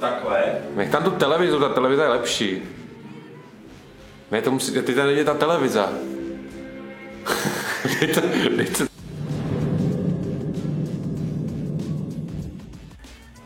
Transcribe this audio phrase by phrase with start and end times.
[0.00, 0.42] takhle.
[0.76, 2.62] Nech tam tu televizi, ta televize je lepší.
[4.30, 5.84] Ne, to musí, ty tady je ta televize.
[8.00, 8.22] Dejte,
[8.56, 8.86] dejte.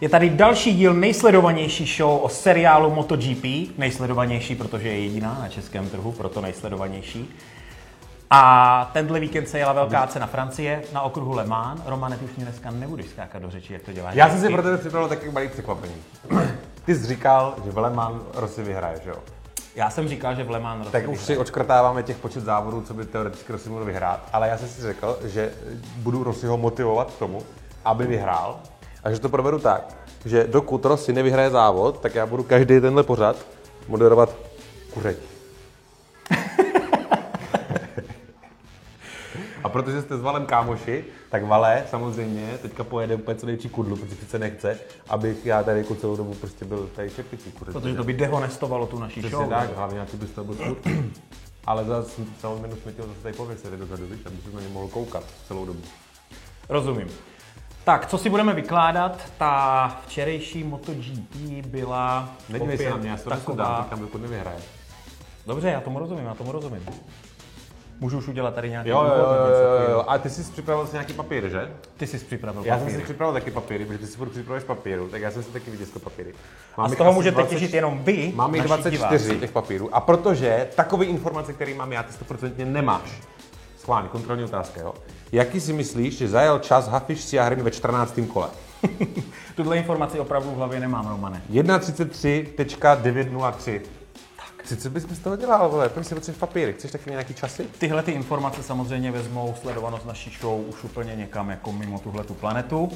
[0.00, 3.44] Je tady další díl nejsledovanější show o seriálu MotoGP.
[3.78, 7.28] Nejsledovanější, protože je jediná na českém trhu, proto nejsledovanější.
[8.30, 11.80] A tenhle víkend se jela velká cena Francie na okruhu Le Mans.
[11.86, 14.14] Romane, ty už mě dneska nebudeš skákat do řeči, jak to děláš.
[14.14, 15.94] Já jsem si pro tebe připravil taky malý překvapení.
[16.84, 19.16] Ty jsi říkal, že v Le Mans Rossi vyhraje, že jo?
[19.76, 22.94] Já jsem říkal, že v Le Mans Tak už si očkrtáváme těch počet závodů, co
[22.94, 25.52] by teoreticky Rossi mohl vyhrát, ale já jsem si řekl, že
[25.96, 27.42] budu Rossiho motivovat k tomu,
[27.84, 28.60] aby vyhrál
[29.04, 33.02] a že to provedu tak, že dokud Rossi nevyhraje závod, tak já budu každý tenhle
[33.02, 33.36] pořad
[33.88, 34.36] moderovat
[34.94, 35.35] kuřeť.
[39.82, 44.14] Protože jste s Valem kámoši, tak Vale samozřejmě teďka pojede úplně co největší kudlu, protože
[44.14, 47.72] přece nechce, abych já tady jako celou dobu prostě byl tady šepicí kuřeť.
[47.72, 49.48] Protože to by dehonestovalo tu naší show.
[49.48, 50.76] tak, hlavně nějaký bys to byl.
[51.64, 52.04] Ale za
[52.40, 55.24] celou minutu jsme chtěl zase tady pověsit dozadu, víš, aby se na ně mohl koukat
[55.48, 55.80] celou dobu.
[56.68, 57.08] Rozumím.
[57.84, 59.32] Tak, co si budeme vykládat?
[59.38, 63.86] Ta včerejší MotoGP byla Nedívej se na mě, já si to taková...
[63.90, 64.58] dám, dokud nevyhraje.
[65.46, 66.86] Dobře, já tomu rozumím, já tomu rozumím.
[68.00, 69.24] Můžu už udělat tady nějaký Jo, úvod, jo,
[69.86, 70.04] jo, jo.
[70.06, 71.70] A ty jsi připravil si nějaký papír, že?
[71.96, 75.08] Ty jsi připravil Já jsem si připravil taky papíry, protože ty si furt připravuješ papíru,
[75.08, 76.34] tak já jsem si taky vytiskl papíry.
[76.76, 79.36] A Mám z jich toho můžete 20 těžit jenom vy, Mám jich naši 24 diváci.
[79.40, 79.94] těch papírů.
[79.94, 83.20] A protože takové informace, které mám já, ty 100% nemáš.
[83.78, 84.94] Schválně, kontrolní otázka, jo.
[85.32, 88.20] Jaký si myslíš, že zajel čas Hafiš s Jahrem ve 14.
[88.32, 88.48] kole?
[89.56, 91.42] Tuhle informaci opravdu v hlavě nemám, Romane.
[91.52, 93.80] 1.33.903.
[94.66, 95.88] Si, co bys z toho dělal, vole?
[95.88, 96.72] Proč si potřebuješ papíry?
[96.72, 97.66] Chceš taky nějaký časy?
[97.78, 102.34] Tyhle ty informace samozřejmě vezmou sledovanost naší show už úplně někam jako mimo tuhle tu
[102.34, 102.90] planetu.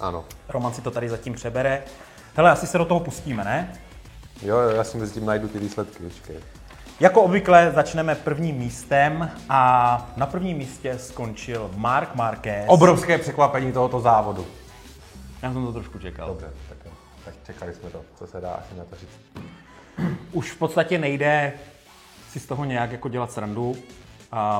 [0.00, 0.24] Ano.
[0.48, 1.82] Roman si to tady zatím přebere.
[2.34, 3.80] Hele, asi se do toho pustíme, ne?
[4.42, 6.36] Jo, jo, já si mezi tím najdu ty výsledky, počkej.
[7.00, 12.64] Jako obvykle začneme prvním místem a na prvním místě skončil Mark Marquez.
[12.68, 14.46] Obrovské překvapení tohoto závodu.
[15.42, 16.28] Já jsem to trošku čekal.
[16.28, 16.92] Dobře, tak, jo.
[17.24, 19.51] tak čekali jsme to, co se dá asi na to říct.
[20.32, 21.52] Už v podstatě nejde
[22.30, 23.76] si z toho nějak jako dělat srandu.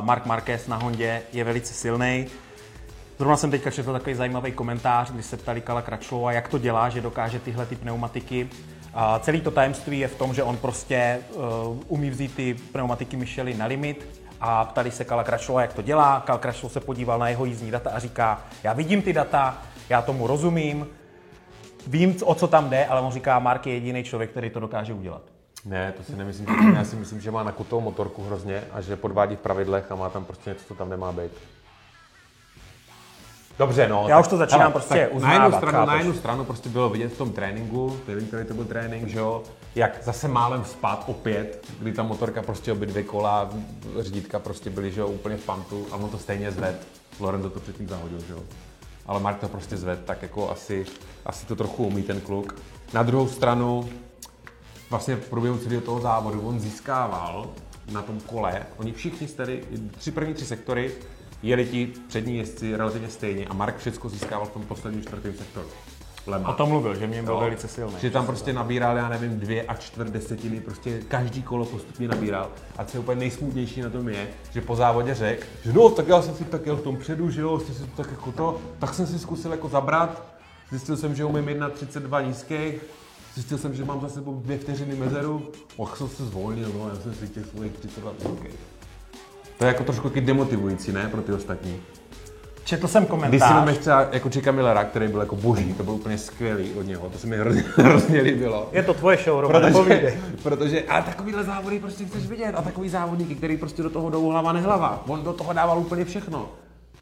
[0.00, 2.26] Mark Marquez na Hondě je velice silný.
[3.18, 6.88] Zrovna jsem teďka četl takový zajímavý komentář, kdy se ptali Kala Kračlova, jak to dělá,
[6.88, 8.48] že dokáže tyhle ty pneumatiky.
[8.94, 11.42] A celý to tajemství je v tom, že on prostě uh,
[11.88, 16.20] umí vzít ty pneumatiky Michelin na limit a ptali se Kala Kračlova, jak to dělá.
[16.26, 20.02] Kal Kračlov se podíval na jeho jízdní data a říká, já vidím ty data, já
[20.02, 20.86] tomu rozumím,
[21.86, 24.92] vím, o co tam jde, ale on říká, Mark je jediný člověk, který to dokáže
[24.92, 25.22] udělat.
[25.64, 28.96] Ne, to si nemyslím, že já si myslím, že má nakutou motorku hrozně a že
[28.96, 31.32] podvádí v pravidlech a má tam prostě něco, co tam nemá být.
[33.58, 34.04] Dobře, no.
[34.08, 37.12] Já už to začínám prostě na jednu, uznávat, stranu, na jednu stranu prostě bylo vidět
[37.12, 39.42] v tom tréninku, nevím, který to byl trénink, že jo,
[39.74, 43.50] jak zase málem spát opět, kdy ta motorka prostě obě dvě kola,
[44.00, 46.86] řídítka prostě byly, že jo, úplně v pantu a on to stejně zved.
[47.20, 48.40] Lorenzo to předtím zahodil, že jo.
[49.06, 50.86] Ale Mark to prostě zved, tak jako asi,
[51.26, 52.54] asi to trochu umí ten kluk.
[52.92, 53.88] Na druhou stranu,
[54.90, 57.50] vlastně v průběhu celého toho závodu on získával
[57.92, 59.64] na tom kole, oni všichni tady,
[59.98, 60.94] tři první tři sektory,
[61.42, 65.68] jeli ti přední jezdci relativně stejně a Mark všechno získával v tom posledním čtvrtém sektoru.
[66.26, 66.54] Le Mans.
[66.54, 67.40] O tom mluvil, že mě byl Jo.
[67.40, 67.94] velice silný.
[68.00, 72.50] Že tam prostě nabíral, já nevím, dvě a čtvrt desetiny, prostě každý kolo postupně nabíral.
[72.78, 76.08] A co je úplně nejsmutnější na tom je, že po závodě řekl, že no, tak
[76.08, 78.32] já jsem si tak jel v tom předu, že jo, jste si to tak jako
[78.32, 80.22] to, tak jsem si zkusil jako zabrat,
[80.70, 82.74] zjistil jsem, že umím 1,32 nízkých,
[83.34, 85.42] zjistil jsem, že mám za sebou dvě vteřiny mezeru,
[85.76, 88.54] och jsem se zvolnil, no, já jsem si těch svých 32 vysokých.
[89.58, 91.80] To je jako trošku taky demotivující, ne, pro ty ostatní.
[92.64, 93.50] Četl jsem Když si komentář.
[93.50, 97.08] máme třeba jako Čeka Millera, který byl jako boží, to byl úplně skvělý od něho,
[97.10, 98.68] to se mi hrozně, hrozně líbilo.
[98.72, 102.88] Je to tvoje show, Roman, Protože, protože, a takovýhle závody prostě chceš vidět a takový
[102.88, 105.02] závodníky, který prostě do toho jdou hlava nehlava.
[105.06, 106.48] On do toho dával úplně všechno.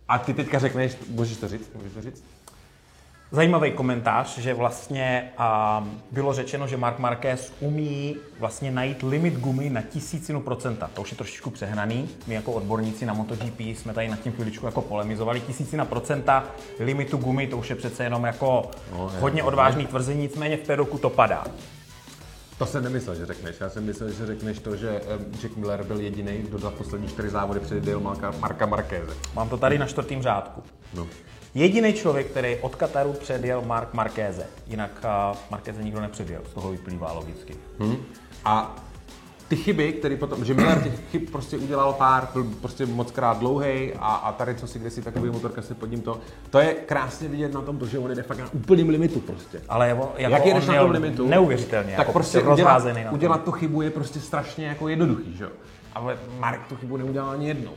[0.09, 2.25] A ty teďka řekneš, můžeš to říct, můžeš to říct?
[3.33, 9.71] Zajímavý komentář, že vlastně a, bylo řečeno, že Mark Marquez umí vlastně najít limit gumy
[9.71, 10.91] na tisícinu procenta.
[10.95, 12.09] To už je trošičku přehnaný.
[12.27, 15.41] My jako odborníci na MotoGP jsme tady nad tím chviličku jako polemizovali.
[15.41, 16.45] Tisícina procenta
[16.79, 20.57] limitu gumy, to už je přece jenom jako No, je, hodně no, odvážný tvrzení, nicméně
[20.57, 21.45] v té roku to padá.
[22.59, 23.57] To jsem nemyslel, že řekneš.
[23.61, 25.01] Já jsem myslel, že řekneš to, že
[25.43, 29.13] Jack Miller byl jediný, kdo za poslední čtyři závody předjel Marka, Marka Markéze.
[29.35, 30.63] Mám to tady na čtvrtém řádku.
[30.95, 31.07] No.
[31.55, 34.47] Jediný člověk, který od Kataru předjel Mark Markéze.
[34.67, 34.91] Jinak
[35.31, 37.55] uh, Markéze nikdo nepředjel, z toho vyplývá logicky.
[37.79, 37.97] Hm?
[38.45, 38.77] A
[39.49, 43.39] ty chyby, které potom, že Miller těch chyb prostě udělal pár, byl prostě moc krát
[43.39, 46.21] dlouhý a, a tady co si kde si takový motorka se pod ním to,
[46.51, 49.61] to je krásně vidět na tom, to, že on jde fakt na úplným limitu prostě.
[49.69, 53.51] Ale jako, Jak jedeš na tom limitu, neuvěřitelně, tak jako prostě prostě udělat, udělat tu
[53.53, 55.51] chybu je prostě strašně jako jednoduchý, že jo.
[55.95, 57.73] Ale Mark tu chybu neudělal ani jednou.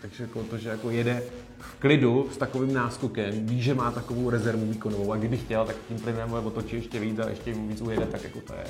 [0.00, 1.22] Takže jako to, že jako jede
[1.58, 5.76] v klidu s takovým náskokem, ví, že má takovou rezervu výkonovou a kdyby chtěl, tak
[5.88, 8.64] tím plynem otočí ještě víc a ještě víc ujede, tak jako to je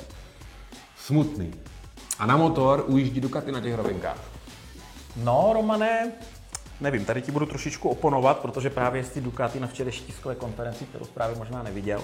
[0.97, 1.53] smutný.
[2.19, 4.17] A na motor ujíždí Ducati na těch rovinkách.
[5.23, 6.11] No, Romane,
[6.81, 11.05] nevím, tady ti budu trošičku oponovat, protože právě ty Ducati na včerejší tiskové konferenci, kterou
[11.05, 12.03] právě možná neviděl,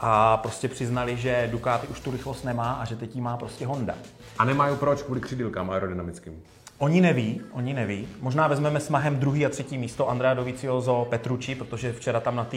[0.00, 3.94] a prostě přiznali, že Ducati už tu rychlost nemá a že teď má prostě Honda.
[4.38, 6.42] A nemají proč kvůli křidílkám aerodynamickým.
[6.82, 8.08] Oni neví, oni neví.
[8.20, 12.56] Možná vezmeme smahem druhý a třetí místo Andrea Dovizioso Petrucci, protože včera tam na té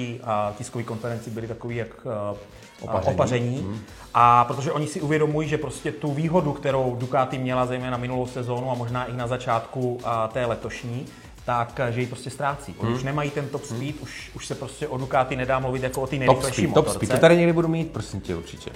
[0.57, 2.37] tiskové konferenci byli takový jak uh,
[2.81, 3.13] Opaření.
[3.15, 3.57] opaření.
[3.57, 3.79] Hmm.
[4.13, 8.71] A protože oni si uvědomují, že prostě tu výhodu, kterou Ducati měla zejména minulou sezónu
[8.71, 11.05] a možná i na začátku a, té letošní,
[11.45, 12.75] tak že ji prostě ztrácí.
[12.77, 16.01] Oni už nemají ten top speed, už, už se prostě o Ducati nedá mluvit jako
[16.01, 17.05] o ty nejrychlejší speed, top motorce.
[17.05, 18.71] speed, to tady někdy budu mít, prosím tě, určitě.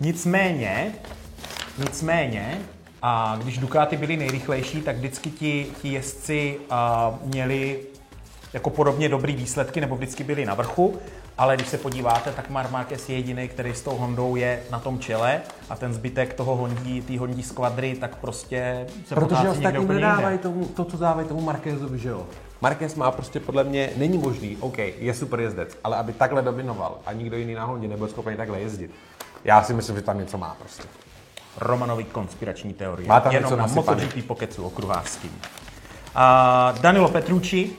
[0.00, 0.92] Nicméně,
[1.78, 2.58] nicméně,
[3.02, 7.80] a když Ducati byli nejrychlejší, tak vždycky ti, ti jezdci a, měli
[8.52, 10.98] jako podobně dobrý výsledky, nebo vždycky byli na vrchu,
[11.38, 14.78] ale když se podíváte, tak Marc Marquez je jediný, který s tou Hondou je na
[14.78, 15.40] tom čele
[15.70, 20.38] a ten zbytek toho Hondí, té Hondí skvadry, tak prostě se Protože ostatní úplně nedávají
[20.38, 22.26] tomu, to, co dávají tomu Marquezovi, že jo?
[22.60, 26.98] Marquez má prostě podle mě, není možný, OK, je super jezdec, ale aby takhle dominoval
[27.06, 28.90] a nikdo jiný na Hondě nebyl schopen takhle jezdit.
[29.44, 30.82] Já si myslím, že tam něco má prostě.
[31.56, 33.08] Romanovi konspirační teorie.
[33.08, 33.66] Má tam Jenom něco na.
[33.66, 35.40] MotoGP Pokecu okruhářským.
[36.14, 37.70] A Danilo Petrucci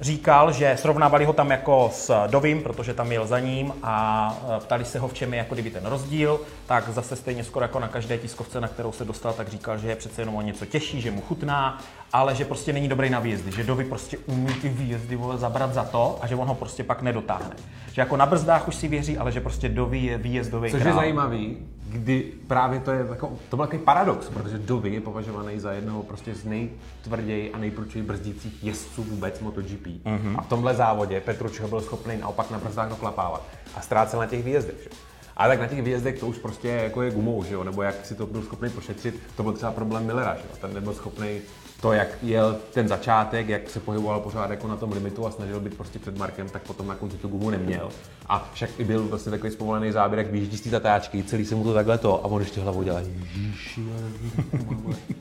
[0.00, 4.60] říkal, že srovnávali ho tam jako s Dovím, protože tam jel za ním a e,
[4.60, 7.80] ptali se ho, v čem je jako kdyby ten rozdíl, tak zase stejně skoro jako
[7.80, 10.66] na každé tiskovce, na kterou se dostal, tak říkal, že je přece jenom o něco
[10.66, 11.78] těžší, že mu chutná,
[12.12, 15.74] ale že prostě není dobrý na výjezdy, že Dovi prostě umí ty výjezdy vole, zabrat
[15.74, 17.56] za to a že on ho prostě pak nedotáhne.
[17.92, 20.94] Že jako na brzdách už si věří, ale že prostě Dovi je výjezdový Což král.
[20.94, 21.56] je zajímavý,
[21.88, 26.02] kdy právě to je jako, to byl takový paradox, protože Dovi je považovaný za jednoho
[26.02, 29.86] prostě z nejtvrději a nejprudčeji brzdících jezdců vůbec MotoGP.
[29.86, 30.34] Mm-hmm.
[30.38, 34.44] A v tomhle závodě Petručko byl schopný naopak na brzdách doklapávat a ztrácel na těch
[34.44, 34.82] výjezdech.
[34.84, 34.90] Že?
[35.36, 37.64] Ale tak na těch výjezdech to už prostě jako je gumou, že jo?
[37.64, 40.56] nebo jak si to byl schopný pošetřit, to byl třeba problém Millera, že jo?
[40.60, 41.40] ten nebyl schopný
[41.84, 45.60] to, jak jel ten začátek, jak se pohyboval pořád jako na tom limitu a snažil
[45.60, 47.88] být prostě před Markem, tak potom jako tu gumu neměl.
[48.26, 51.54] A však i byl vlastně takový zpovolený záběr, jak vyjíždí z té zatáčky, celý se
[51.54, 53.80] mu to takhle to a on ještě hlavou dělá Ježíši,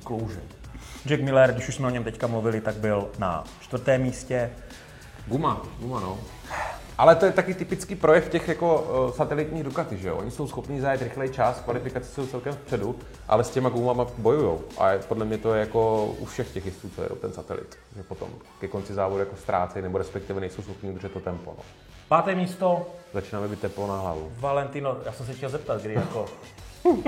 [0.03, 0.39] klouže.
[1.05, 4.49] Jack Miller, když už jsme o něm teďka mluvili, tak byl na čtvrtém místě.
[5.27, 6.17] Guma, guma no.
[6.97, 10.15] Ale to je taky typický projev těch jako uh, satelitních Ducati, že jo?
[10.15, 12.95] Oni jsou schopni zajet rychlej čas, kvalifikace jsou celkem vpředu,
[13.27, 14.61] ale s těma gumama bojujou.
[14.77, 17.77] A podle mě to je jako u všech těch jezdců, co jedou ten satelit.
[17.95, 18.29] Že potom
[18.59, 21.53] ke konci závodu jako ztrácejí, nebo respektive nejsou schopni udržet to tempo.
[21.57, 21.63] No.
[22.07, 24.31] Páté místo Začínáme být teplo na hlavu.
[24.37, 26.25] Valentino, já jsem se chtěl zeptat, kdy jako...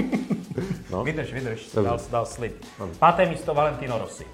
[0.91, 1.03] No.
[1.03, 2.65] Vydrž, vydrž, dal, dal slib.
[2.99, 4.25] Páté místo Valentino Rossi.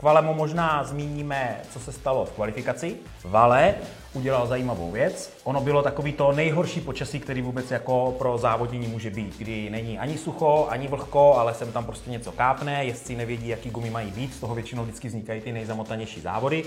[0.00, 2.96] K Valemu možná zmíníme, co se stalo v kvalifikaci.
[3.24, 3.74] Vale
[4.14, 5.32] udělal zajímavou věc.
[5.44, 9.98] Ono bylo takový to nejhorší počasí, který vůbec jako pro závodění může být, kdy není
[9.98, 14.10] ani sucho, ani vlhko, ale sem tam prostě něco kápne, jezdci nevědí, jaký gumy mají
[14.10, 16.64] být, z toho většinou vždycky vznikají ty nejzamotanější závody.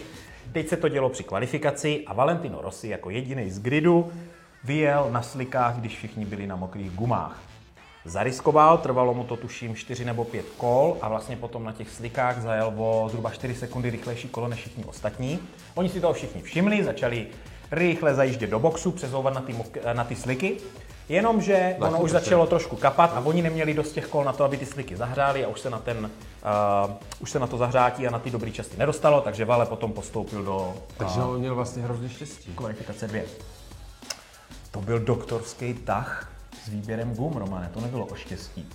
[0.52, 4.12] Teď se to dělo při kvalifikaci a Valentino Rossi jako jediný z gridu
[4.64, 7.53] vyjel na slikách, když všichni byli na mokrých gumách.
[8.06, 12.42] Zariskoval, trvalo mu to tuším 4 nebo 5 kol a vlastně potom na těch slikách
[12.42, 15.40] zajel o zhruba 4 sekundy rychlejší kolo než všichni ostatní.
[15.76, 17.28] Oni si toho všichni všimli, začali
[17.72, 19.56] rychle zajíždět do boxu, přezouvat na ty,
[19.94, 20.58] na ty sliky,
[21.10, 24.58] jenomže ono už začalo trošku kapat a oni neměli dost těch kol na to, aby
[24.58, 25.98] ty sliky zahřáli a už se na, ten,
[26.86, 29.94] uh, už se na to zahřátí a na ty dobrý časy nedostalo, takže Vale potom
[29.94, 32.52] postoupil do Takže on měl vlastně hrozně štěstí.
[32.56, 33.22] kvalifikace 2.
[34.72, 36.33] To byl doktorský tah
[36.66, 38.70] s výběrem gum, Romane, to nebylo o štěstí.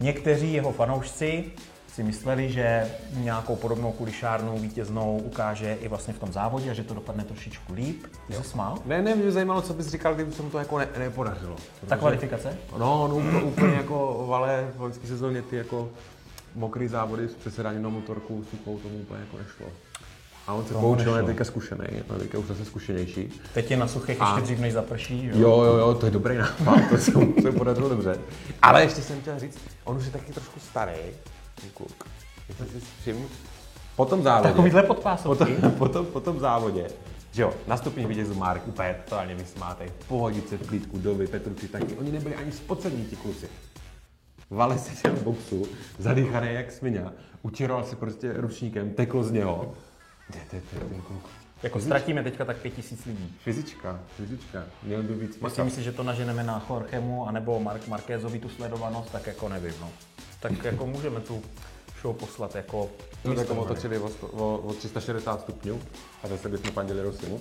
[0.00, 1.44] Někteří jeho fanoušci
[1.98, 6.84] si mysleli, že nějakou podobnou kulišárnu vítěznou ukáže i vlastně v tom závodě a že
[6.84, 8.06] to dopadne trošičku líp.
[8.26, 8.78] Ty se smál?
[8.84, 11.56] Ne, ne, mě zajímalo, co bys říkal, kdyby se mu to jako ne, nepodařilo.
[11.88, 12.58] Ta kvalifikace?
[12.78, 15.90] No, no úplně, úplně jako Vale v loňské sezóně ty jako
[16.54, 19.66] mokrý závody s přesedáním na motorku suchou tomu úplně jako nešlo.
[20.48, 23.28] A on se poučil, je teďka zkušený, je teďka už zase zkušenější.
[23.54, 25.32] Teď je na suchých A- ještě dřív, než zaprší, jo?
[25.38, 28.18] Jo, jo, jo, to je dobrý nápad, to se mu se podařilo dobře.
[28.62, 30.92] Ale ještě jsem chtěl říct, on už je taky trošku starý,
[31.60, 32.04] ten kluk.
[33.96, 35.54] Po tom závodě, Takovýhle po podpásovky.
[35.56, 36.86] tom, po tom, po tom závodě,
[37.32, 41.68] že jo, na stupních vítězů Mark úplně totálně vysmátej, v pohodice, v klídku, doby, Petruči
[41.68, 43.48] taky, oni nebyli ani spocení ti kluci.
[44.50, 45.66] Vale seděl v boxu,
[45.98, 47.04] zadýchaný jak svině,
[47.42, 49.72] utíral si prostě ručníkem, teklo z něho.
[50.32, 51.30] Ty, ty, ty, ty, kluk.
[51.62, 53.36] Jako ztratíme teďka tak pět tisíc lidí.
[53.44, 55.64] Fyzička, fyzička, měl by víc Jestli masa.
[55.64, 59.90] myslíš, že to naženeme na Jorgemu anebo Mark Markézovi tu sledovanost, tak jako nevím, no.
[60.40, 61.42] Tak jako můžeme tu
[62.02, 62.90] show poslat jako
[63.24, 65.80] No tak otočili o, o, o 360 stupňů
[66.22, 67.40] a zase bychom fandili Rosimu.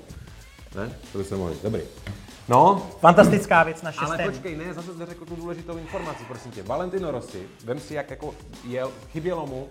[0.76, 0.96] Ne?
[1.12, 1.58] To by se mohli.
[1.64, 1.82] Dobrý.
[2.50, 4.32] No, Fantastická věc na ale šestém.
[4.32, 6.64] počkej, ne, zase neřekl tu důležitou informaci, prosím tě.
[6.64, 8.36] Valentino Rossi, vem si, jak jako
[8.68, 9.68] jel, chybělo mu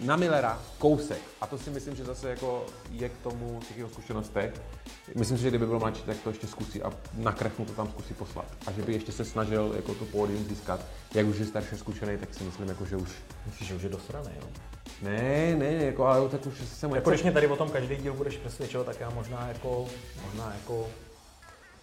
[0.00, 1.20] na Millera kousek.
[1.40, 4.52] A to si myslím, že zase jako je k tomu těch jeho zkušenostech.
[5.14, 7.72] Myslím si, že kdyby byl mladší, tak to ještě zkusí a na krev mu to
[7.72, 8.46] tam zkusí poslat.
[8.66, 10.80] A že by ještě se snažil jako to pódium získat.
[11.14, 13.10] Jak už je starší zkušený, tak si myslím, jako, že už
[13.46, 14.48] Myslíš, že už je dosraný, jo?
[15.02, 17.96] ne, ne, jako, ale tak už se mu Jako když mě tady o tom každý
[17.96, 19.86] díl budeš přesvědčovat, tak já možná jako,
[20.26, 20.86] možná jako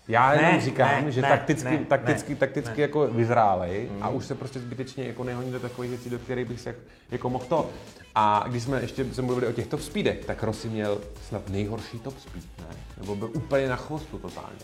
[0.07, 2.75] Já jenom Ne, říkám, ne, že ne, takticky, ne, takticky, ne, takticky ne.
[2.75, 2.81] Mm.
[2.81, 6.61] jako vyzrálej a už se prostě zbytečně jako nehoní do takových věcí, do kterých bych
[6.61, 6.77] se jak-
[7.11, 7.69] jako mohl to.
[8.15, 11.99] A když jsme ještě se mluvili o těch top speedech, tak Rossi měl snad nejhorší
[11.99, 12.75] top speed, ne?
[12.97, 14.57] Nebo byl úplně na chvostu totálně.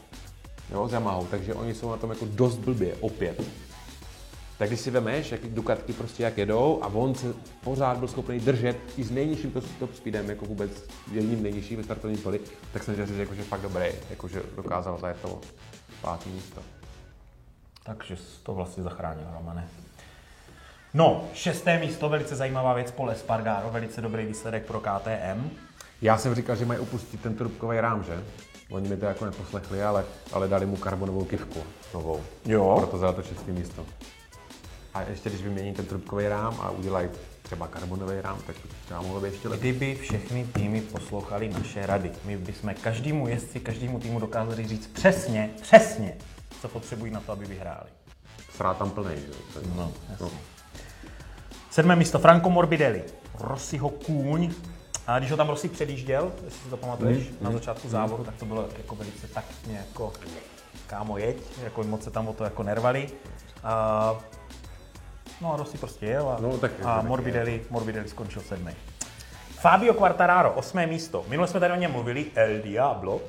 [0.71, 3.41] Jo, s Yamahou, takže oni jsou na tom jako dost blbě, opět.
[4.57, 7.33] Tak když si vemeš, jak Ducatky prostě jak jedou a on se
[7.63, 10.71] pořád byl schopný držet i s nejnižším top, top speedem, jako vůbec
[11.11, 12.39] jedním nejnižším ve startovním poli,
[12.73, 15.41] tak jsem chtěl říct, jako, že fakt dobrý, jako, že dokázal zajet to
[16.01, 16.61] pátý místo.
[17.83, 19.67] Takže to vlastně zachránil, Romane.
[20.93, 25.49] No, šesté místo, velice zajímavá věc, Pole Spargaro, velice dobrý výsledek pro KTM.
[26.01, 28.23] Já jsem říkal, že mají opustit ten trubkový rám, že?
[28.71, 32.21] Oni mi to jako neposlechli, ale, ale dali mu karbonovou kivku novou.
[32.45, 32.75] Jo.
[32.77, 33.85] Proto za to šestý místo.
[34.93, 37.09] A ještě když vymění ten trubkový rám a udělají
[37.41, 39.61] třeba karbonový rám, tak to třeba mohlo být ještě lepší.
[39.61, 45.49] Kdyby všechny týmy poslouchali naše rady, my bychom každému jezdci, každému týmu dokázali říct přesně,
[45.61, 46.17] přesně,
[46.61, 47.89] co potřebují na to, aby vyhráli.
[48.55, 49.61] Srát tam plnej, že?
[49.75, 50.37] No, jasně.
[51.71, 53.03] Sedmé místo, Franco Morbidelli,
[53.39, 54.53] Rossiho kůň.
[55.07, 58.45] A když ho tam Rossi předjížděl, jestli si to pamatuješ, na začátku závodu, tak to
[58.45, 60.13] bylo jako velice taktně jako
[60.87, 63.09] kámo jeď, jako moc se tam o to jako nervali.
[63.63, 64.15] A,
[65.41, 68.71] no a Rossi prostě jel a, No, tak a Morbidelli, Morbidelli skončil sedmý.
[69.61, 71.25] Fabio Quartararo, osmé místo.
[71.27, 73.21] Minule jsme tady o něm mluvili, El Diablo.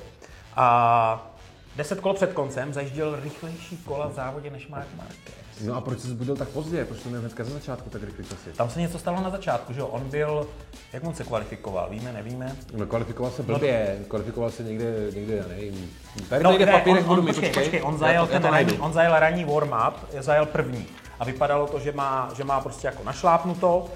[0.55, 1.27] A
[1.75, 5.35] deset kol před koncem zajížděl rychlejší kola v závodě než Marc Marquez.
[5.65, 6.85] No a proč se zbudil tak pozdě?
[6.85, 8.49] Proč to měl hnedka za začátku tak rychle časy?
[8.57, 9.87] Tam se něco stalo na začátku, že jo?
[9.87, 10.47] On byl,
[10.93, 12.55] jak on se kvalifikoval, víme, nevíme?
[12.73, 15.91] No kvalifikoval se blbě, kvalifikoval se někde, někde, já nevím.
[16.29, 18.27] Tady No, někde ne, v papírech on, budu on, mít, počkej, počkej, on Já zajel,
[18.27, 20.87] to- já ten ranní, on zajel ranní warm-up, zajel první.
[21.19, 23.87] A vypadalo to, že má, že má prostě jako našlápnuto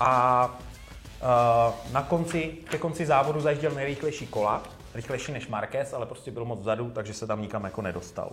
[0.00, 4.62] a uh, na konci, ke konci závodu zajížděl nejrychlejší kola,
[4.94, 8.32] rychlejší než Marquez, ale prostě byl moc vzadu, takže se tam nikam jako nedostal.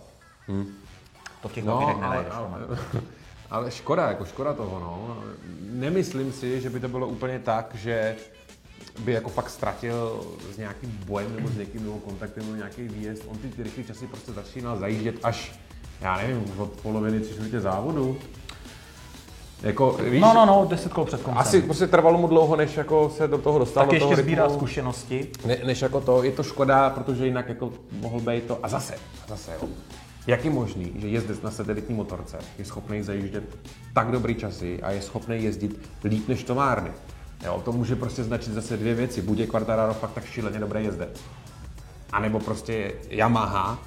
[1.41, 2.25] To v těch No, ale.
[2.37, 2.65] Roman.
[2.69, 2.77] ale,
[3.49, 5.17] ale škoda, jako škoda toho, no.
[5.61, 8.15] Nemyslím si, že by to bylo úplně tak, že
[8.99, 10.23] by jako fakt ztratil
[10.53, 13.23] s nějakým bojem nebo s někým nebo kontaktem nebo nějaký výjezd.
[13.27, 15.59] On ty, ty rychlé časy prostě začínal zajíždět až,
[16.01, 18.17] já nevím, od poloviny tři čtvrtě závodu.
[19.61, 21.37] Jako, víš, No, no, no, deset kol před koncem.
[21.41, 23.83] asi prostě trvalo mu dlouho, než jako se do toho dostal.
[23.85, 24.49] tak do toho ještě rytmu.
[24.53, 25.27] zkušenosti.
[25.45, 28.59] Ne, než jako to, je to škoda, protože jinak jako mohl být to.
[28.63, 29.67] A zase, a zase, jo.
[30.27, 33.43] Jak je možný, že jezdec na satelitní motorce je schopný zajíždět
[33.93, 36.91] tak dobrý časy a je schopný jezdit líp než továrny?
[37.45, 39.21] Jo, to může prostě značit zase dvě věci.
[39.21, 41.21] Buď je Quartararo fakt tak šíleně dobrý jezdec,
[42.11, 43.79] a nebo prostě Yamaha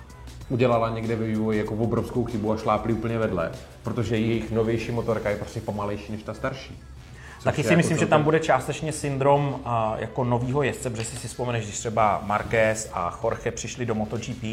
[0.48, 3.52] udělala někde ve vývoji jako obrovskou chybu a šlápli úplně vedle,
[3.82, 6.78] protože jejich novější motorka je prostě pomalejší než ta starší.
[7.38, 11.04] Což Taky si jako myslím, že tam bude částečně syndrom a, jako novýho jezdce, protože
[11.04, 14.44] si si vzpomeneš, když třeba Marquez a Jorge přišli do MotoGP.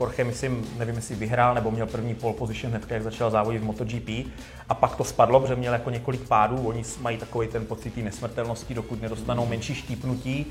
[0.00, 3.64] Jorge, myslím, nevím, jestli vyhrál nebo měl první pole position hned, jak začal závodit v
[3.64, 4.08] MotoGP.
[4.68, 6.56] A pak to spadlo, protože měl jako několik pádů.
[6.56, 10.46] Oni mají takový ten pocit nesmrtelnosti, dokud nedostanou menší štípnutí.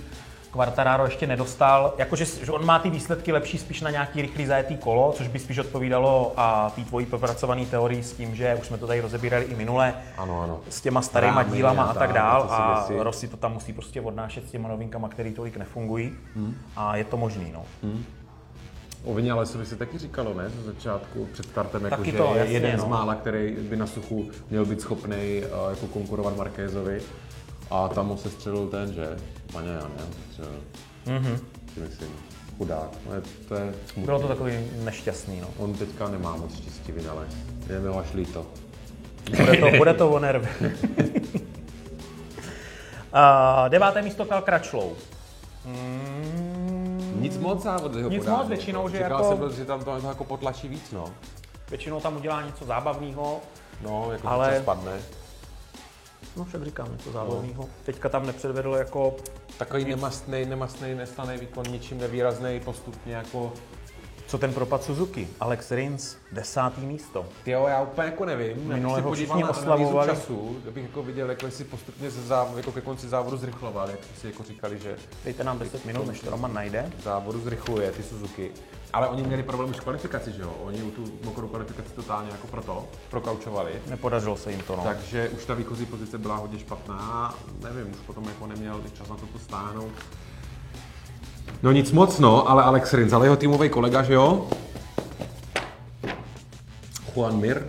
[0.57, 4.77] Quartararo ještě nedostal, jakože že on má ty výsledky lepší spíš na nějaký rychlý zajetý
[4.77, 8.77] kolo, což by spíš odpovídalo a té tvojí propracované teorii s tím, že už jsme
[8.77, 10.59] to tady rozebírali i minule, Ano, ano.
[10.69, 13.03] s těma starýma Rámy dílama a tak dál a věci.
[13.03, 16.13] Rossi to tam musí prostě odnášet s těma novinkama, které tolik nefungují
[16.75, 17.63] a je to možný, no.
[19.03, 22.39] O Vinalesovi se taky říkalo, ne, ze začátku před startem, jako, Taky že to, je
[22.39, 22.83] jasně, jeden no.
[22.83, 27.01] z mála, který by na suchu měl být schopný uh, jako konkurovat Markézovi.
[27.71, 29.17] A tam mu se střelil ten, že?
[29.53, 30.59] Paně, já ne, střelil.
[31.07, 31.39] Mm-hmm.
[31.73, 32.09] Si myslím,
[32.57, 32.89] chudák.
[33.09, 34.03] No, je, to je smutný.
[34.05, 35.47] Bylo to takový nešťastný, no.
[35.57, 37.33] On teďka nemá moc štěstí, Vinales.
[37.69, 38.45] Je mi ho až líto.
[39.37, 40.47] Bude to, bude to o nervy.
[43.13, 44.91] Uh, deváté místo Cal Crutchlow.
[47.19, 48.37] Nic moc závod jeho Nic podání.
[48.37, 51.05] moc, většinou, že Říkal jako- jsem, že tam to, jako potlačí víc, no.
[51.69, 53.39] Většinou tam udělá něco zábavného,
[53.81, 54.59] No, jako Ale- ale...
[54.61, 54.91] spadne.
[56.37, 57.69] No však říkám něco zábavného.
[57.85, 59.15] Teďka tam nepředvedl jako
[59.57, 63.53] Takový nemastný, nemastný, neslaný výkon, ničím nevýrazný, postupně jako...
[64.27, 65.27] Co ten propad Suzuki?
[65.39, 67.25] Alex Rins, desátý místo.
[67.45, 68.67] Jo, já úplně jako nevím.
[68.67, 70.09] Minule jak ho se všichni oslavovali.
[70.09, 73.99] času, abych jako viděl, jak si postupně ze závodu, jako ke konci závodu zrychloval, jak
[74.21, 76.91] si jako říkali, že Dejte nám 10 minut, než to Roman najde.
[77.03, 78.51] závodu zrychluje ty Suzuki.
[78.93, 80.53] Ale oni měli problém už v kvalifikaci, že jo?
[80.63, 83.71] Oni tu mokrou kvalifikaci totálně jako proto prokaučovali.
[83.87, 84.83] Nepodařilo se jim to, no.
[84.83, 89.15] Takže už ta výchozí pozice byla hodně špatná, nevím, už potom jako neměl čas na
[89.15, 89.91] to stáhnout.
[91.63, 94.47] No nic moc, no, ale Alex Rins, ale jeho týmový kolega, že jo?
[97.15, 97.67] Juan Mir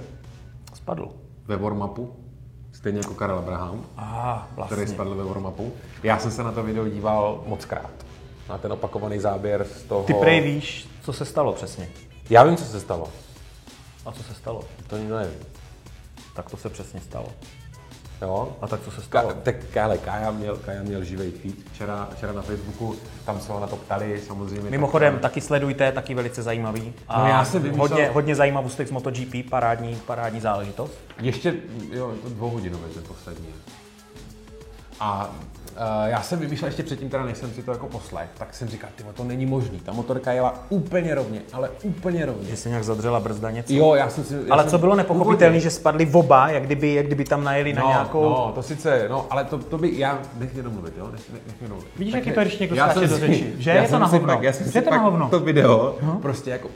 [0.75, 1.09] Spadl.
[1.47, 2.09] ve warm-upu,
[2.73, 4.87] stejně jako Karel Abraham, Ah, který vlastně.
[4.87, 5.71] spadl ve warm-upu.
[6.03, 7.91] Já jsem se na to video díval moc krát.
[8.49, 10.03] Na ten opakovaný záběr z toho...
[10.05, 11.89] Ty prej víš, co se stalo přesně.
[12.31, 13.09] Já vím, co se stalo.
[14.07, 14.61] A co se stalo?
[14.87, 15.35] To nikdo neví.
[16.35, 17.27] Tak to se přesně stalo.
[18.23, 18.57] Jo?
[18.63, 19.33] A tak co se Ka- stalo?
[19.43, 22.97] tak Kále, Kája měl, Kája měl živý feed včera, včera na Facebooku,
[23.27, 24.71] tam se ho na to ptali, samozřejmě.
[24.71, 26.93] Mimochodem, tak, taky sledujte, taky velice zajímavý.
[27.09, 30.99] A No, já jsem vymýšlel- hodně, hodně zajímavostek z MotoGP, parádní, parádní záležitost.
[31.21, 31.55] Ještě,
[31.93, 33.47] jo, to dvouhodinové ten poslední.
[35.01, 38.55] A uh, já jsem vymýšlel ještě předtím, teda než jsem si to jako poslech, tak
[38.55, 42.49] jsem říkal, ty to není možný, ta motorka jela úplně rovně, ale úplně rovně.
[42.49, 43.73] Že se nějak zadřela brzda něco.
[43.73, 44.35] Jo, já jsem si...
[44.35, 47.73] já Ale jsem co bylo nepochopitelné, že spadli oba, jak kdyby, jak kdyby tam najeli
[47.73, 48.23] na No, nějakou...
[48.23, 51.43] no, to sice, no, ale to, to by, já, nech mě domluvit, jo, nech, nech,
[51.47, 51.91] nech mě domluvit.
[51.99, 53.71] Vidíš, Tak jak je to, když někdo já skáče jsem do si- řeči, že?
[53.71, 54.39] já Je to na hovno.
[54.41, 55.29] Já jsem si to na hovno.
[55.29, 56.69] to video, prostě jako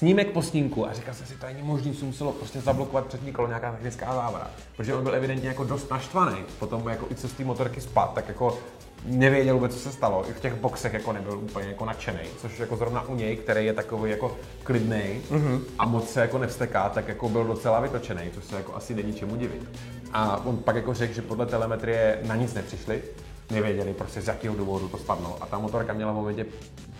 [0.00, 3.32] snímek po snímku a říkal jsem si, to není možný, co muselo prostě zablokovat přední
[3.32, 4.50] kolo, nějaká technická závada.
[4.76, 8.14] Protože on byl evidentně jako dost naštvaný, potom jako i co z té motorky spad,
[8.14, 8.58] tak jako
[9.04, 10.30] nevěděl vůbec, co se stalo.
[10.30, 13.66] I v těch boxech jako nebyl úplně jako nadšený, což jako zrovna u něj, který
[13.66, 15.60] je takový jako klidný mm-hmm.
[15.78, 19.12] a moc se jako nevsteká, tak jako byl docela vytočený, což se jako asi není
[19.12, 19.68] čemu divit.
[20.12, 23.02] A on pak jako řekl, že podle telemetrie na nic nepřišli,
[23.50, 25.38] nevěděli prostě z jakého důvodu to spadlo.
[25.40, 26.46] A ta motorka měla v momentě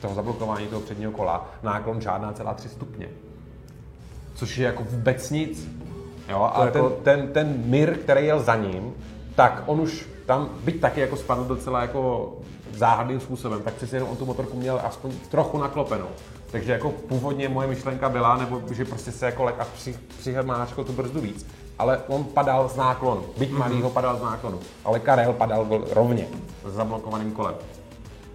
[0.01, 3.09] toho zablokování toho předního kola náklon žádná celá 3 stupně.
[4.35, 5.69] Což je jako vůbec nic.
[6.29, 8.95] Jo, ale jako- ten, ten, ten Mir, který jel za ním,
[9.35, 12.33] tak on už tam, byť taky jako spadl docela jako
[12.73, 16.09] záhadným způsobem, tak přece jenom on tu motorku měl aspoň trochu naklopenou.
[16.51, 20.85] Takže jako původně moje myšlenka byla, nebo že prostě se jako lek a při, přihrmáčkal
[20.85, 21.47] tu brzdu víc.
[21.81, 25.65] Ale on padal z náklonu, byť malý ho padal z náklonu, ale Karel padal
[25.97, 26.29] rovně,
[26.69, 27.55] s zablokovaným kolem.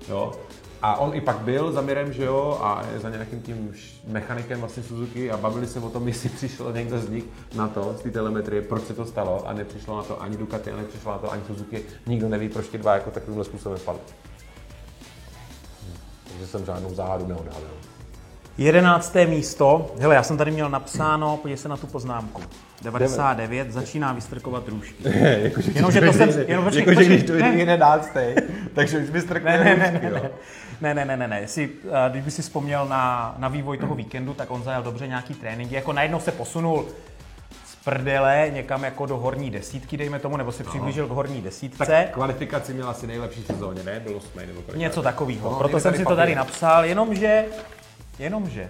[0.10, 0.34] Jo?
[0.82, 3.74] A on i pak byl za Mirem, že jo, a za nějakým tím
[4.08, 7.24] mechanikem vlastně Suzuki a bavili se o tom, jestli přišel někdo z nich
[7.56, 10.72] na to, z té telemetrie, proč se to stalo a nepřišlo na to ani Ducati,
[10.72, 11.82] a nepřišlo na to ani Suzuki.
[12.08, 14.02] Nikdo neví, proč ti dva jako takovýmhle způsobem spadli.
[15.88, 15.98] Hm.
[16.28, 17.70] Takže jsem žádnou záhadu neodhalil.
[18.58, 19.92] Jedenácté místo.
[20.00, 22.42] Hele, já jsem tady měl napsáno, podívej se na tu poznámku.
[22.82, 24.96] 99, začíná vystrkovat růžky.
[25.44, 27.50] jakože Jenomže to jsem- jenom počkej, jakože počkej, když to je ne.
[27.50, 28.20] jedenáctý,
[28.74, 30.30] takže už bys Ne, ne, ne, ne, ne.
[30.82, 31.40] Ne, ne, ne, ne, ne.
[31.40, 35.08] Jestli, eh, když by si vzpomněl na, na vývoj toho víkendu, tak on zajel dobře
[35.08, 35.76] nějaký tréninky.
[35.76, 36.86] Jako najednou se posunul
[37.66, 41.86] z prdele někam jako do horní desítky, dejme tomu, nebo se přiblížil k horní desítce.
[41.86, 44.00] Tak kvalifikaci měl asi nejlepší sezóně, ne?
[44.00, 44.80] Byl osmý nebo kolik?
[44.80, 45.52] Něco takového.
[45.52, 46.18] No, Proto jsem si to papír.
[46.18, 47.46] tady napsal, jenomže,
[48.20, 48.70] jenomže,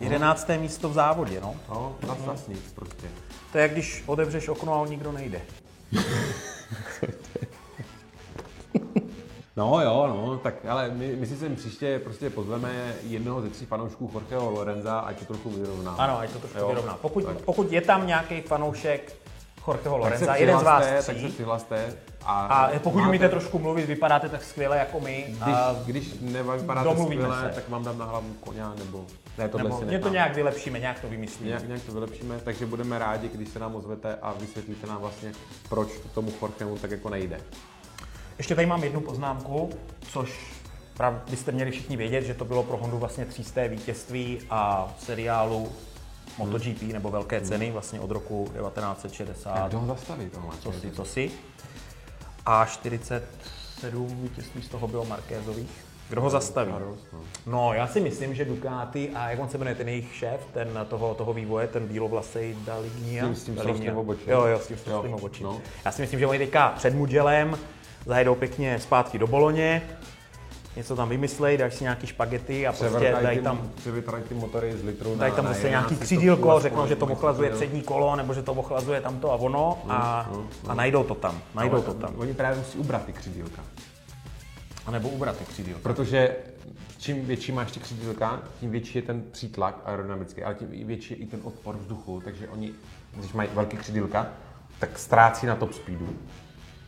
[0.00, 1.54] jedenácté místo v závodě, no.
[1.68, 3.06] No, zas nic prostě.
[3.54, 5.40] To je jak když otevřeš okno a on nikdo nejde.
[9.56, 13.66] No jo, no, tak ale my, my si sem příště prostě pozveme jednoho ze tří
[13.66, 15.92] fanoušků Jorgeho Lorenza, ať to trochu vyrovná.
[15.92, 16.68] Ano, ať to trošku Jo.
[16.68, 16.98] vyrovná.
[17.02, 17.36] Pokud, Tak.
[17.40, 19.16] pokud je tam nějaký fanoušek
[19.66, 21.92] Jorgeho tak Lorenza, jeden z vás přihlaste, tak se tří, přihlaste.
[22.24, 26.14] A, a pokud máte- umíte trošku mluvit, vypadáte tak skvěle jako my, Když, a, když
[26.20, 27.54] nevypadáte skvěle, se.
[27.54, 29.04] tak vám dám na hlavu koně, nebo...
[29.38, 31.48] Ne, tohle nebo si mě to nějak vylepšíme, nějak to vymyslíme.
[31.48, 35.32] Nějak, nějak to vylepšíme, takže budeme rádi, když se nám ozvete a vysvětlíte nám vlastně,
[35.68, 37.40] proč tomu Jorgemu tak jako nejde.
[38.38, 39.70] Ještě tady mám jednu poznámku,
[40.12, 40.54] což
[41.30, 45.72] byste měli všichni vědět, že to bylo pro Hondu vlastně třísté vítězství a seriálu
[46.38, 49.68] MotoGP nebo velké ceny vlastně od roku 1960.
[49.68, 50.54] Kdo ho zastaví tohle?
[50.62, 51.30] Co si, co si.
[52.46, 55.70] A 47 vítězství z toho bylo Markézových.
[56.08, 56.72] Kdo ho zastaví?
[56.72, 56.96] No.
[57.46, 60.86] No, já si myslím, že Ducati, a jak on se jmenuje, ten jejich šéf, ten
[60.88, 63.24] toho, toho vývoje, ten bílovlasej Dalignia.
[63.24, 63.96] S tím- s tím Dalignia.
[63.96, 64.30] obočím.
[64.30, 65.46] Jo, jo, s tím Jo, srostlým obočím.
[65.46, 65.60] no.
[65.84, 67.58] Já si myslím, že oni teďka před Mugelem
[68.06, 69.82] zajedou pěkně zpátky do Boloně,
[70.76, 74.84] něco tam vymyslej, dají si nějaký špagety a prostě dají tam Převytrají ty motory z
[74.84, 78.42] litru Dají tam zase 11 nějaký křídílko, řeknou, že to ochlazuje přední kolo, nebo že
[78.42, 81.38] to ochlazuje tamto a ono a, no, a najdou to tam.
[81.54, 82.14] Najdou to tam.
[82.16, 83.62] Oni právě musí ubrat ty křídílka.
[84.86, 85.80] A nebo ubrat ty křídílka.
[85.82, 86.36] Protože
[86.98, 91.16] čím větší máš ty křídílka, tím větší je ten přítlak aerodynamický, ale tím větší je
[91.16, 92.72] i ten odpor vzduchu, takže oni,
[93.16, 94.26] když mají velké křídílka,
[94.78, 96.08] tak ztrácí na top speedu,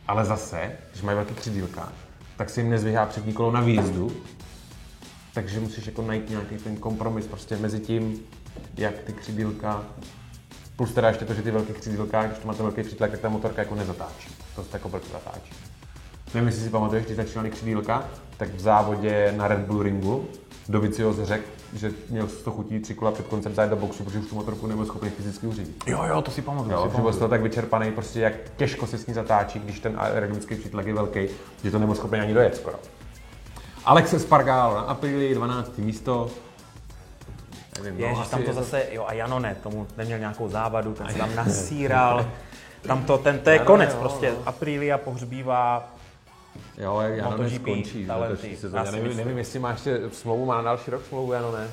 [0.07, 1.91] ale zase, když mají velké křídílka,
[2.37, 4.11] tak se jim nezvyhá přední kolo na výjezdu,
[5.33, 8.19] takže musíš jako najít nějaký ten kompromis prostě mezi tím,
[8.77, 9.83] jak ty křídílka,
[10.75, 13.29] plus teda ještě to, že ty velké křídílka, když to máte velký přítlak, tak ta
[13.29, 14.29] motorka jako nezatáčí.
[14.55, 15.53] To se jako velké zatáčí.
[16.33, 20.27] Nevím, jestli si pamatuješ, když začínali křídílka, tak v závodě na Red Bull ringu
[20.69, 24.19] Dovizioso řekl, že měl z to chutí tři kola před koncem zajet do boxu, protože
[24.19, 25.83] už tu motorku nebyl schopný fyzicky uřídit.
[25.87, 26.71] Jo, jo, to si pamatuju.
[26.75, 27.19] Jo, si že byl z pamatuju.
[27.19, 30.93] toho tak vyčerpaný, prostě jak těžko se s ní zatáčí, když ten aerodynamický přítlak je
[30.93, 31.27] velký,
[31.63, 32.77] že to nebyl schopný ani dojet skoro.
[33.85, 35.77] Alex Espargaro na Aprilii, 12.
[35.77, 36.29] místo.
[37.83, 40.93] Nevím, Je, no, tam to je zase, jo a Jano ne, tomu neměl nějakou závadu,
[40.93, 42.25] ten se tam nasíral.
[42.87, 44.31] Tam to, ten, to je konec jo, prostě.
[44.31, 44.37] no.
[44.45, 45.93] Aprilia pohřbívá,
[46.77, 48.83] Jo, jak Jano skončí, letošní sezóně.
[48.85, 49.17] Já nevím, myslím.
[49.25, 51.67] nevím, jestli má ještě smlouvu, má na další rok smlouvu, Jano ne.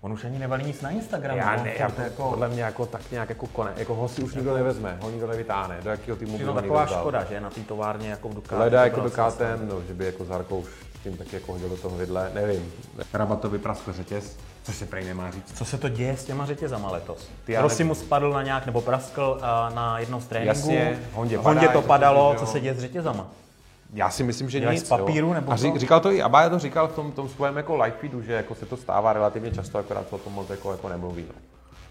[0.00, 1.38] on už ani nevalí nic na Instagramu.
[1.38, 4.22] Já on ne, jako, jako, podle mě jako tak nějak jako kone, jako ho si
[4.22, 7.40] už nikdo nevezme, ho nikdo nevytáhne, do jakého týmu by no, ho taková škoda, že
[7.40, 8.52] na té továrně jako v.
[8.52, 10.66] Leda to jako bylo do zase- KTM, no, že by jako Zarko už
[11.00, 12.72] s tím taky jako hodil do toho vidle, nevím.
[13.12, 15.58] Rabatovi praskl řetěz, což se prej nemá říct.
[15.58, 17.28] Co se to děje s těma řetězama letos?
[17.44, 17.88] Ty já Rossi nevím.
[17.88, 20.58] mu spadl na nějak, nebo praskl a, na jednom z tréninků.
[20.58, 23.26] Jasně, Hondě Hondě padá, to je to padalo, že co se děje s řetězama?
[23.96, 24.86] Já si myslím, že nic.
[24.86, 25.34] z papíru, jo.
[25.34, 27.96] nebo A ří, říkal to i Abaya to říkal v tom, tom svém jako live
[28.00, 30.88] feedu, že jako se to stává relativně často, akorát se o tom moc jako, jako
[30.88, 31.24] nemluví.
[31.28, 31.34] No.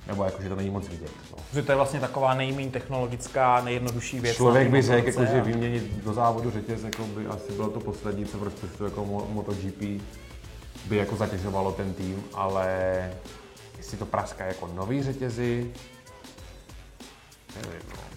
[0.08, 1.12] Nebo jako, že to není moc vidět.
[1.32, 1.38] No.
[1.54, 4.36] Že to je vlastně taková nejméně technologická, nejjednodušší věc.
[4.36, 8.26] Člověk by řekl, jako, že vyměnit do závodu řetěz jako by asi bylo to poslední,
[8.26, 9.82] co v rozpočtu jako Mo- MotoGP
[10.86, 13.12] by jako zatěžovalo ten tým, ale
[13.78, 15.72] jestli to praska jako nový řetězy,
[17.56, 18.15] nevím, no.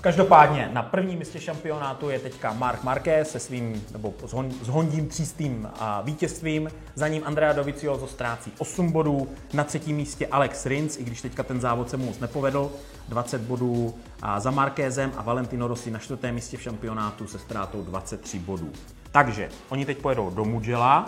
[0.00, 4.68] Každopádně na prvním místě šampionátu je teďka Mark Marquez se svým, nebo s, Hon, s
[4.68, 5.68] Hondím třístým
[6.02, 6.70] vítězstvím.
[6.94, 9.28] Za ním Andrea Dovizioso ztrácí 8 bodů.
[9.54, 12.70] Na třetím místě Alex Rins, i když teďka ten závod se mu moc nepovedl.
[13.08, 13.94] 20 bodů
[14.38, 18.72] za Markézem a Valentino Rossi na čtvrtém místě v šampionátu se ztrátou 23 bodů.
[19.12, 21.04] Takže oni teď pojedou do Mugello,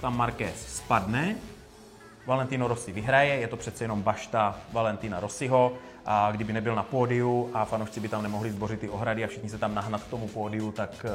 [0.00, 1.36] tam Marquez spadne,
[2.26, 5.72] Valentino Rossi vyhraje, je to přece jenom bašta Valentina Rossiho,
[6.06, 9.50] a kdyby nebyl na pódiu a fanoušci by tam nemohli zbořit ty ohrady a všichni
[9.50, 11.08] se tam nahnat k tomu pódiu, tak eh,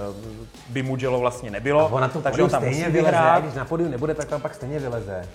[0.69, 1.99] by Mugello vlastně nebylo.
[2.23, 3.43] takže on tam musí vyhrát.
[3.43, 5.27] když na podiu nebude, tak tam pak stejně vyleze.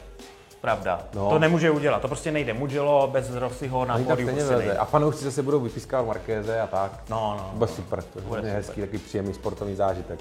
[0.61, 1.01] Pravda.
[1.15, 1.31] No.
[1.31, 2.53] To nemůže udělat, to prostě nejde.
[2.55, 4.57] Mugello bez Rossiho na pódiu stejně prostě vyleze.
[4.59, 4.77] nejde.
[4.77, 7.01] A fanoušci zase budou vypískávat Markéze a tak.
[7.11, 7.51] No, no.
[7.55, 8.55] Bude super, to je Bude super.
[8.55, 10.21] hezký, takový příjemný sportovní zážitek.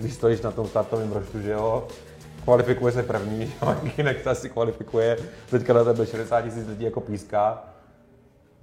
[0.00, 1.86] Když stojíš na tom startovém roštu, že jo,
[2.44, 3.52] kvalifikuje se první,
[3.98, 5.16] jinak se asi kvalifikuje,
[5.50, 7.62] teďka na tebe 60 tisíc lidí jako píská.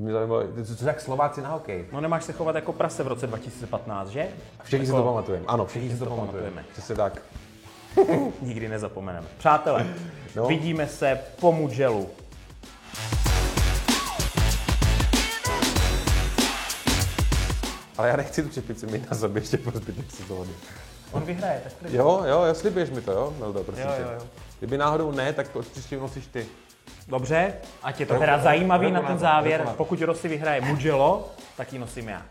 [0.02, 1.86] Mě zajímalo, co, co jak Slováci na hokej?
[1.92, 4.28] No nemáš se chovat jako prase v roce 2015, že?
[4.64, 5.46] Všichni si Jako- to pamatujeme.
[5.48, 6.66] Ano, všichni si to to pamatujeme.
[6.72, 7.22] Přesně tak.
[8.42, 9.28] Nikdy nezapomeneme.
[9.38, 9.88] Přátelé,
[10.36, 10.46] No.
[10.48, 12.10] vidíme se po Mugellu.
[17.98, 20.50] Ale já nechci tu čepici mít na sobě ještě po zbytek sezóny.
[21.12, 21.98] On vyhraje, tak první.
[21.98, 23.34] Jo, jo, jo, slibuješ mi to, jo?
[23.40, 24.02] Meldo, prosím Jo, tě.
[24.02, 24.28] jo, jo.
[24.60, 26.46] Kdyby náhodou ne, tak to příště nosíš ty.
[27.12, 29.68] Dobře, ať je to teda zajímavý na ten závěr.
[29.78, 32.22] Pokud Rossi vyhraje Mugello, tak ji nosím já.